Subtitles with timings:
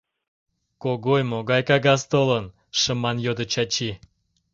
[0.83, 2.45] —Когой, могай кагаз толын?—
[2.79, 3.91] шыман йодо Чачи.